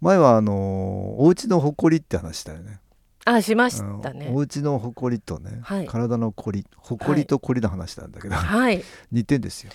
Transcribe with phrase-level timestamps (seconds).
[0.00, 2.80] 前はあのお家のほこりって話したよね。
[3.26, 4.32] あ、しましたね。
[4.34, 5.86] 家のほこりとね、はい。
[5.86, 9.72] 体のこりほこりとこりの話なんだけど、はい、 似てんですよ。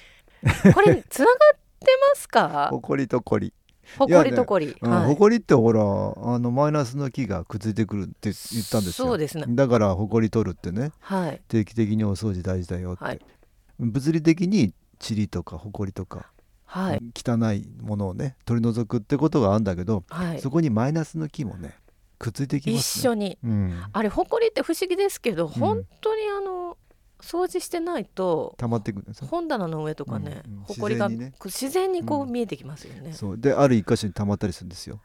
[0.73, 2.69] これつながってますか？
[2.73, 2.81] ほ？
[2.81, 3.53] こりとこり、
[3.99, 4.75] ほこりとこり。
[4.81, 5.05] うんはい。
[5.05, 9.07] ほこりってほらあのマイナスの気がくっついてくるって言ったんですよ。
[9.07, 9.45] そうですね。
[9.49, 13.21] だからほこり取るってねはい、定期的にお掃除大事だよって、はい。
[13.79, 14.73] 物理的に
[15.07, 16.31] 塵とかほこりとか、
[16.75, 20.51] はい、汚いものをね取り除くってことがあるんだけど、はいそ。
[20.51, 21.75] こにマイナスの気もね
[22.19, 23.03] くっついてきま一すね。
[23.03, 23.37] 緒に。
[23.43, 26.77] うん、あれほこりって不思議ですけど、本当にあの
[27.21, 29.27] 掃除してないと溜まっていくんですよ。
[29.27, 33.13] 本棚の上とかねうんうん、ほこりが自然自然にこううん見えてきますよね。
[33.13, 34.99] そうである一箇所に溜まったりするんですよ。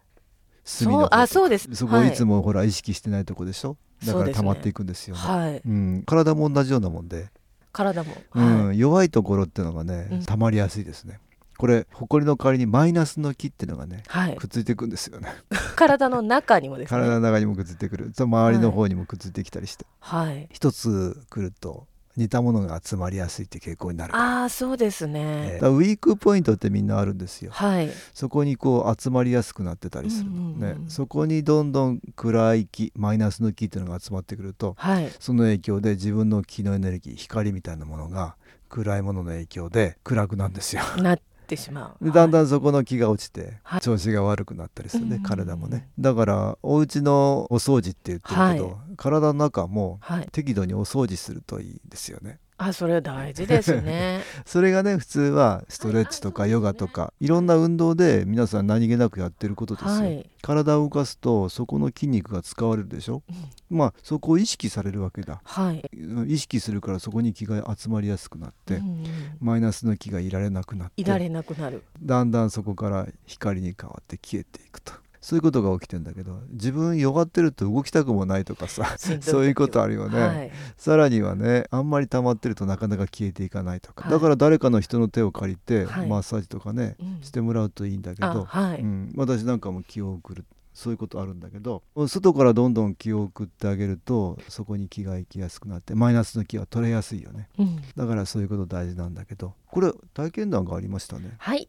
[0.64, 3.76] そうあそうですそこはいいつもほら意識してないとこでしょ？
[4.04, 5.22] だから溜まっていくんですよね。
[5.22, 7.28] はい、うん、体も同じようなもんで、
[7.72, 8.14] 体も。
[8.34, 11.20] うんはい、弱いところっていうのがね、うん溜まりやすいですね。
[11.60, 15.28] これほこりの代わりにマイナスの気っていうのがねはいくっついていくんですよね。
[15.76, 16.98] 体の中にもですね。
[16.98, 18.12] 体の中にもくっついてくる。
[18.16, 20.48] 周りの方にもくっついてきたりして、はい。
[20.50, 21.86] 一つ来ると
[22.16, 24.16] 似たものが集まりやすいって傾向になる。
[24.16, 25.66] ああ、そうですえーねだか。
[25.66, 27.50] らウィークポイントってみんなあるんですよ。
[27.52, 27.90] はい。
[28.14, 35.12] そこにこう集まりやすくなってたりするの、うんうんうんね、そこにどんどん暗い気マイナスの気っていうのが集まってくるとはい。
[35.20, 38.36] その影響で自分の気のエネルギー光みたいなものが
[38.70, 40.82] 暗いものの影響で暗くなるんですよ。
[40.96, 42.04] なってしまう。
[42.04, 42.44] でだんだん。
[42.44, 50.28] んそこの気が落ちてはい調子が悪くなったりするね、体もねだからお家のお掃除って言ってるけど、はい体の中もはい。
[50.30, 52.38] 適度にお掃除するといいですよね。
[52.62, 54.20] あ、それ大事ですね。
[54.44, 59.90] それがね普通はストレッチとかヨガとかいろんな運動で皆さん何気なくやってることですよ。
[59.90, 60.30] はい。
[60.42, 63.22] 体を動かすとそこの筋肉が使われるでしょ、
[63.70, 65.90] まあそこを意識されるわけだはい。
[66.26, 69.04] 意識するからそこに気が集まりやすくなって、うんうん
[69.40, 71.82] マイナスの気がいられなくなっていられなくなる。
[72.02, 80.50] だんだんそこから光に変わって消えていくとそういうことが起きてんだけど自分弱ってると動きたくもないとかさそういうことあるよね、はい。
[80.76, 84.12] さらにはねあんまり溜まってるとなかなか消えていかないとか、はい。
[84.12, 86.06] だから誰かの人の手を借りて、はい。
[86.08, 87.18] マッサージとかね、うん。
[87.22, 88.80] してもらうといいんだけあ、ど、はい。
[88.80, 90.44] うん、私なんかも気を送る。
[90.72, 97.48] そういうことあるんだけど外からどんどん気を送ってあげるとそこに気が行きやすくなってマイナスの気は取れやすいよね。
[97.58, 97.82] うん。
[97.96, 101.34] だからそういうこと大事なんだけどこれ体験談がありましたね。
[101.38, 101.68] はい。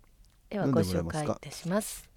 [0.49, 2.10] ではご紹介いたします。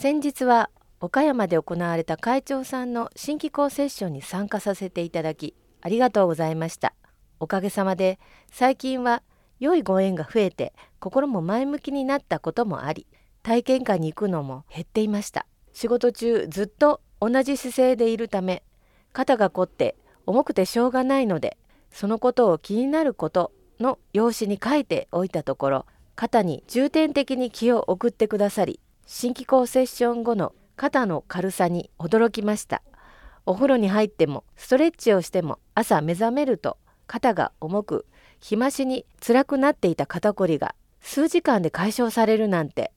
[0.00, 0.70] 先日は
[1.02, 6.94] 岡山で行われた会長さんの新機構セッションに参加させていただきありがとうございました。
[7.38, 8.18] おかげさまで
[8.50, 9.22] 最近は
[9.58, 13.06] 良いご縁が増えて心も前向きになったこともあり
[13.42, 15.44] 体験会に行くのも減っていました
[15.74, 18.62] 仕事中ずっと同じ姿勢でいるため
[19.12, 21.58] 肩が凝って重くてしょうがないので
[21.90, 28.80] そのことを気になることの用紙に書いておいたところ肩に重点的に気を送ってくださり
[29.12, 32.80] 新機構セッション後の肩の軽さに驚きました。
[33.44, 36.78] お風呂に入ってもストレッチをしても朝目覚めると
[37.08, 38.06] 肩が重く
[38.38, 42.92] 日増しに辛くなっていた肩こりが数時間で解消されるなんて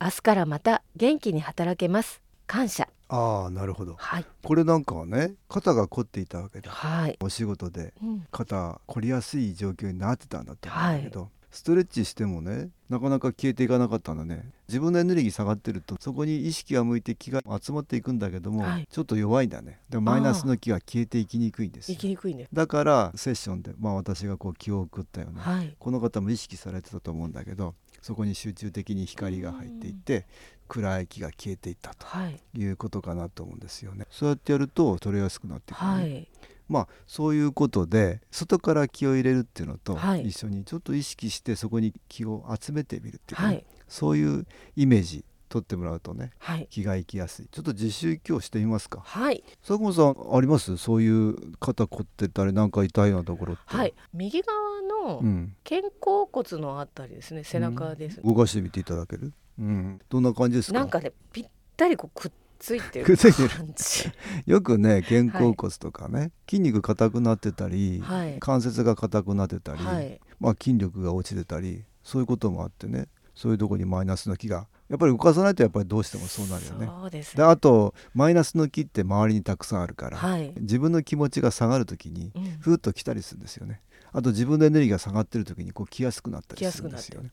[0.00, 2.22] 明日からまた元気に働けます。
[2.46, 2.88] 感謝。
[3.08, 3.94] ああなるほど。
[3.98, 4.24] はい。
[4.42, 14.50] これなんかはね肩が凝っていたわけだはい、お仕事でうん、肩凝りやすい状況になってたんだと思うんだけど、ストレッチしてもねなかなか消えていかなかったんだね。
[14.68, 18.88] 自分のエネルギー下がってるとそこに意識が向いて気が集まっていくんだけども、はい。
[18.90, 19.80] ちょっと弱いんだね。
[19.88, 22.48] でもマイナスの気が消えていきにくいんですきにくいね。
[22.52, 25.74] だからセッションで、まあ、私がこう気を送ったよね、はい。
[25.78, 30.26] この方も意識されてたと思うんだけどそこに集中的に光が入っていって
[30.66, 32.40] 暗い気が消えていったとはい。
[32.54, 34.06] いうことかなと思うんですよね。
[34.10, 36.28] そうやってやると取れやすくなってくるね、はい
[36.68, 40.28] まあそういうことで外から気を入れるっていうのとはい。
[40.28, 43.64] 一緒にちょっと意識してそこに気を集めてみるっていうかね、はい。
[43.88, 46.66] そういうイメージ取ってもらうとねはい。
[46.70, 47.48] 気が行きやすい。
[47.50, 49.00] ちょっと自習今日してみますか。
[49.02, 49.42] はい。
[49.66, 50.76] 佐久間さんあります？
[50.76, 53.62] そういう肩凝ってたりなんか痛いようなところって。
[53.64, 53.94] はい。
[54.12, 54.58] 右側
[55.06, 55.56] のうん。
[55.64, 59.32] 肩甲骨のあたりですね背中です、動かしてみていただける？
[59.58, 60.00] うん。
[60.10, 60.78] どんな感じですか？
[60.80, 61.46] なんかねぴっ
[61.78, 64.10] たりこうくっついてる感じ。
[64.46, 68.36] よくね肩甲骨とかね、筋肉硬くなってたり、はい。
[68.40, 70.20] 関節が硬くなってたり、はい。
[70.40, 76.86] まあ、筋力が落ちてたりそういうこともあってねそういうとこにマイナスの気がやっぱり動かさないとやっぱりどうしてもそうなるよね。
[76.86, 82.44] そうですであとマイナスの気って周りにたくさんあるから、はい、自分の気持ちが下がる時にうん。
[82.60, 83.80] ふーっと来たりするんですよね。
[84.12, 87.30] あと自分のエネルギーが下がってる時にこう来やすくなったりするんですよね。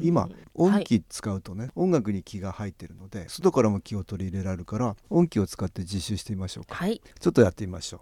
[0.00, 6.74] 今音機使うとね、音楽に気が入ってるので外からも気を取り入れられるから音機を使って実習してみましょうか。
[6.74, 7.98] はいちょっとやってみましょ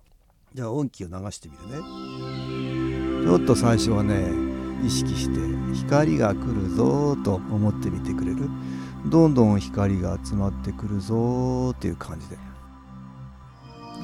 [0.55, 0.57] う。
[0.57, 3.27] じゃあ音機を流してみるね。
[3.27, 5.41] ちょっと最初はね意識して
[5.75, 8.49] 光が来るぞーと思ってみてくれる
[9.07, 12.37] どんどん光が集まってくるぞーっていう感じで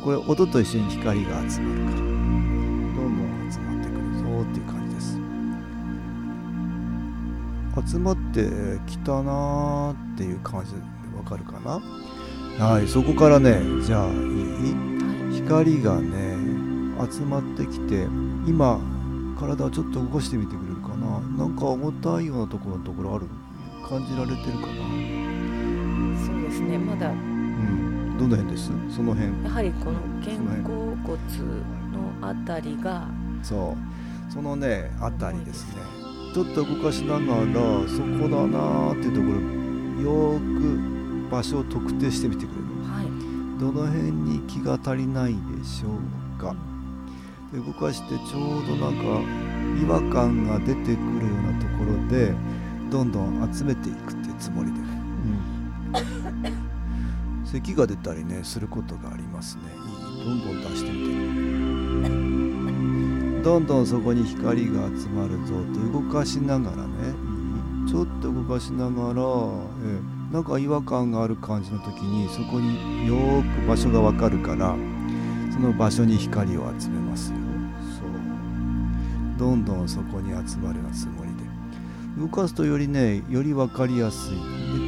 [0.02, 4.81] これ音と一緒に光が集まるからどんどん集まってくるぞーっていう感じ
[7.86, 8.48] 集まって
[8.86, 10.78] きたなーっていう感じで
[11.16, 11.80] わかるかな？
[12.64, 15.36] はいそこからねじゃあいい？
[15.36, 16.36] 光がね
[17.10, 18.06] 集まってきて
[18.46, 18.78] 今
[19.38, 21.20] 体をちょっと動かしてみてくれるかな？
[21.20, 23.26] なんか重たいようなところのところある？
[23.88, 24.74] 感じられてるかな？
[26.24, 27.10] そうですねまだ。
[27.10, 28.16] うん。
[28.18, 28.70] どの辺です？
[28.94, 29.44] その辺。
[29.44, 31.18] やはりこの肩甲骨
[31.92, 33.08] のあたりが。
[33.42, 34.32] そう。
[34.32, 36.01] そのねあたりですね
[36.32, 37.52] ちょっと動かしながら
[37.88, 39.32] そこだなーっていうところ
[40.02, 42.62] よーく場所を特定してみてくれる。
[42.90, 43.06] はい。
[43.60, 45.90] どの辺に気が足りないでしょう
[46.40, 46.56] か。
[47.52, 49.04] で動かしてちょうどなんか
[49.78, 50.96] 違和感が出てくるよう
[51.52, 52.32] なところで
[52.90, 54.86] どんどん集めていくっていうつもりで、うん、
[57.44, 59.64] 咳が出たりねすることがありますね。
[60.24, 61.08] どんどん出してみ
[62.28, 62.31] て
[63.42, 67.14] どんどんそこに光が集まるぞと動かしながらね。
[67.88, 69.22] ちょっと動かしながら、
[69.84, 74.76] え、なんか違和感がある感じの時にそこによーく場所がわかるから
[75.52, 77.38] その場所に光を集めますよ。
[77.98, 78.08] そう。
[79.38, 81.42] どんどんそこに集まるようなつもりで。
[82.22, 84.36] 動かすとよりねより分かりやすい。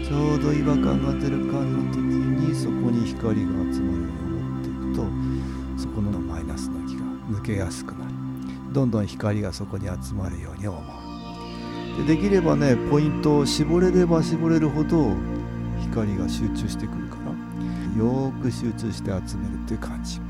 [0.00, 3.86] でちょうど違和感が出る感じの時にそこに光が集まるように
[4.38, 7.02] 思っていくとそこのマイナスの気が
[7.36, 8.13] 抜けやすくなる。
[8.74, 10.82] どんどん光がそこに集まるように思う。
[12.06, 15.14] でできればねポイントを絞れれば絞れるほど
[15.80, 20.20] 光が集中してくるからよく集中して集めるっていう感じ。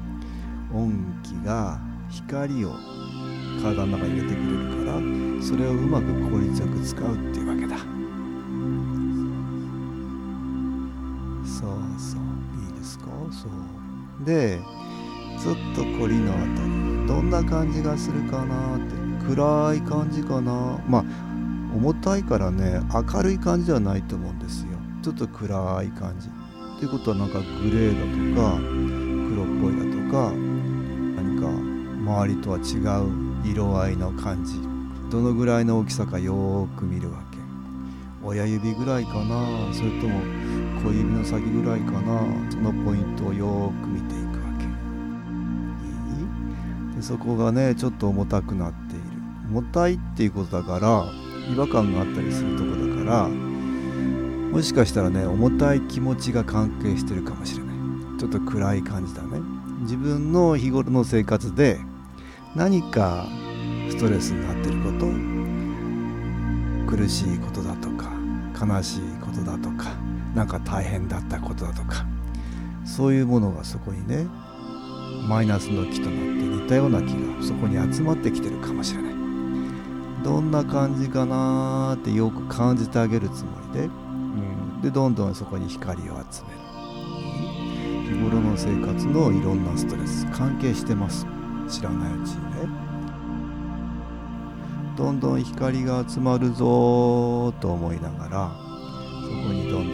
[0.75, 0.93] 音
[1.23, 1.81] 気が
[2.11, 2.75] 光を
[3.63, 5.01] 体の中に入れてくれるから
[5.43, 7.79] それをうまく効率よく使うっていうわけだ。
[11.47, 12.21] そうそう。
[12.63, 13.05] いいですか？
[13.31, 13.51] そう。
[14.27, 14.61] で
[15.43, 16.94] ちょっとコリのあたり。
[17.07, 19.05] どんな感じがするかなって。
[19.27, 20.79] 暗い感じかな。
[20.87, 21.05] まあ
[21.75, 24.69] 重たいからね明るい感じではないと思うんですよ。
[25.03, 26.29] ちょっと暗い感じ。
[26.29, 28.59] っていうことはなんかグレーだとか
[29.31, 30.33] 黒っぽいだとか
[31.17, 32.61] 何か周りとは違
[33.03, 34.61] う色合いの感じ。
[35.11, 37.39] どのぐらいの大きさかよーく見るわけ。
[38.23, 39.73] 親指ぐらいかな。
[39.73, 40.21] それとも
[40.83, 42.21] 小指の先ぐらいかな。
[42.51, 43.89] そのポイントをよーく
[47.05, 49.05] そこがねちょっと重たくなっている。
[49.51, 51.05] 重たいっていうことだから
[51.53, 57.75] 違和感があったりするとこだからもしかしたらね重たい気持ちが関係してるかもしれない。
[58.19, 59.39] ちょっと暗い感じだね。
[59.83, 61.79] 自分の日頃の生活で
[62.57, 63.27] 何か
[63.91, 65.05] ストレスになってること
[66.97, 68.11] 苦しいことだとか
[68.59, 69.95] 悲しいことだとか
[70.35, 72.07] なんか大変だったことだとか
[72.87, 74.27] そういうものがそこにね
[75.27, 76.27] マイナスの気となって
[76.63, 79.15] 似たような気がそこに集まってきてるかもしれない。
[80.23, 86.65] どんな感じかなーってよく感じてあげるつもりで、うん、でどんどんそこに光を集める。
[88.05, 91.27] 日頃の生活のいろんなストレス関係してます。
[91.69, 92.95] 知らないうちにね。
[94.97, 98.53] どんどん光が集まるぞーと思いながら
[99.23, 99.94] そこにどんど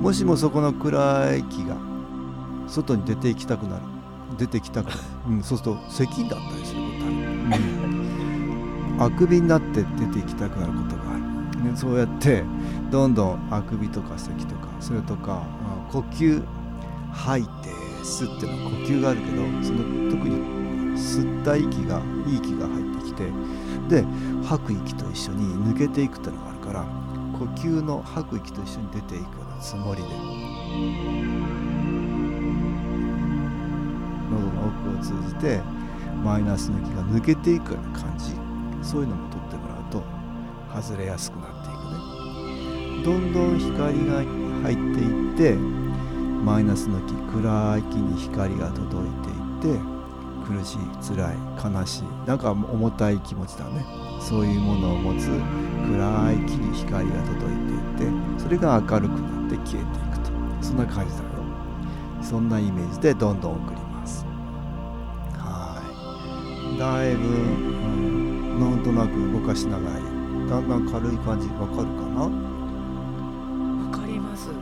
[0.00, 1.76] もしもそこの暗い気が
[2.66, 3.82] 外に出て行きたくなる。
[4.36, 5.00] 出てきたくなる、
[5.30, 12.44] うん、そうすると咳だったりすることある、うん、あくびになって出て行きたくなることがある、ね、そうやって
[12.90, 16.42] どんどんあくびとか咳とかそれとか、まあ呼吸
[17.12, 17.70] 吐いて
[18.02, 20.36] 吸っての呼吸があるけどその特に
[20.98, 23.24] 吸った息がいい息が入ってきて
[23.88, 24.04] で
[24.44, 26.84] 吐く息と一緒に抜けていくってのがあるから
[27.38, 30.08] 呼吸の吐く息と一緒に出ていくつもりで。
[34.30, 35.60] 喉の奥を通じて
[36.22, 38.32] マイナスの息が抜けていくような感じ。
[38.82, 40.02] そういうのも取ってもらうと
[40.74, 41.76] 外れやすくなっていく
[43.00, 43.04] ね。
[43.04, 44.22] どんどん光が
[44.62, 45.56] 入っていって
[46.44, 49.80] マイナスの気暗い気に光が届いていって
[50.46, 50.78] 苦しい
[51.14, 53.84] 辛い悲しいなんか重たい気持ちだね。
[54.20, 57.56] そういうものを持つ暗い木に光が届い
[57.96, 59.37] ていてそれが明るくなる。
[59.48, 60.30] って消えていくと。
[60.60, 61.28] そんな感じだよ。
[62.20, 64.26] そんなイメージでどんどん送ります。
[65.34, 65.80] は
[66.74, 66.78] い。
[66.78, 69.94] だいぶ、うん、なんとなく動かしながら
[70.48, 72.22] だんだん軽い感じわかるかな？
[72.24, 72.30] わ
[73.90, 74.50] かります。
[74.50, 74.56] うん。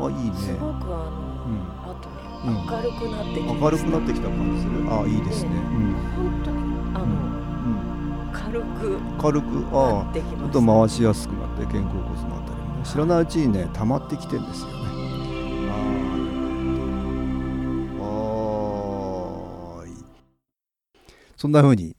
[0.00, 0.36] あいいね。
[0.36, 1.12] すごくあの、
[1.46, 2.54] うん。
[2.66, 4.72] 明るくなってきます、明るくなってきた感じする？
[4.90, 5.50] あいいですね。
[5.50, 5.94] うん。
[6.16, 6.56] 本当に
[6.94, 8.32] あの、うん。
[8.32, 12.41] 軽く軽くなああちょっと回しやすくなって肩甲骨のあたりもね
[12.84, 14.82] 知らないうちにね溜まってきてんですよね。
[21.36, 21.96] そんな風に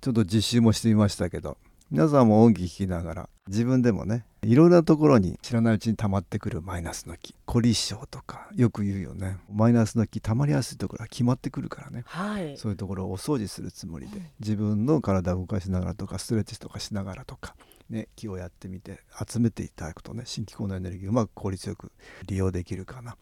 [0.00, 1.58] ちょっと実習もしてみましたけど
[1.90, 9.36] 皆さんも音気聞きながら自分でもねいろんなところに知らないうちに溜まってくるマイナスの気凝り性とかよく言うよね。
[9.52, 12.04] マイナスの気溜まりやすいところは決まってくるからね。
[12.06, 12.56] はい。
[12.56, 17.54] そういうところをお掃除するつもりで自分の体を動かしながらとかストレッチとかしながらとか、
[17.90, 21.92] ね、気をやってみて集めていただくとね新機構のエネルギーをうまく効率よく
[22.26, 23.16] 利用できるかな。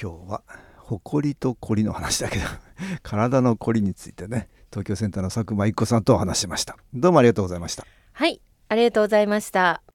[0.00, 0.42] 今日は
[0.78, 2.44] 誇りとこりの話だけど
[3.02, 6.76] 体のこりについてね東京センターの佐久間一子さんとお話しました。
[6.92, 7.86] どうもありがとうございました。
[8.12, 9.85] はいありがとうございました。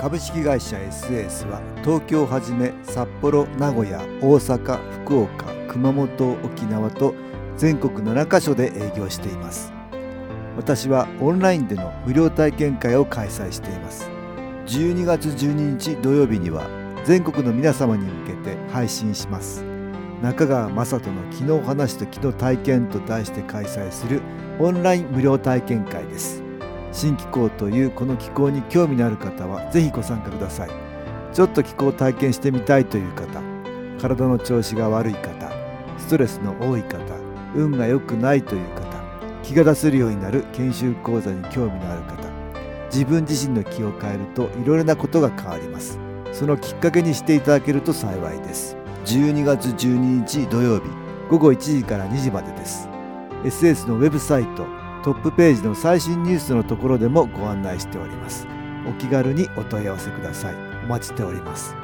[0.00, 7.16] 株式会社 SS は東京をはじめ札幌名古屋大阪福岡熊本沖縄と
[7.56, 9.72] 全国7カ所で営業しています。
[10.56, 14.08] 私はオンラインでの無料体験会を開催しています。
[14.66, 16.68] 12月12日土曜日には
[17.04, 19.64] 全国の皆様に向けて配信します。
[20.22, 24.22] 中川雅人の昨日話と昨日体験と題して開催する
[24.60, 26.47] オンライン無料体験会です。
[26.92, 30.88] 新気候というこの気候に興味のある方はぜひご参加ください。
[31.32, 33.42] ちょっと気候を体験してみたいという方
[34.00, 35.52] 体の調子が悪い方
[35.98, 36.98] ストレスの多い方
[37.54, 38.82] 運が良くないという方
[39.42, 42.28] 気が出せるようになる研修講座に興味のある方
[42.86, 45.98] 自分自身の気を変えるといろいろなことが変わります。
[46.32, 48.76] そのきっかけにしていただけると幸いです。
[49.04, 50.84] 12月12日土曜日
[51.30, 52.88] 午後1時から2時までです。
[53.44, 58.46] SS のウェブサイトトップページの最新ニュースのところでもご案内しております。
[58.86, 60.54] お気軽にお問い合わせください。
[60.84, 61.74] お待ちしております。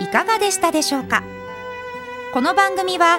[0.00, 1.24] いかがでしたでしょうか？
[2.32, 3.18] この番組は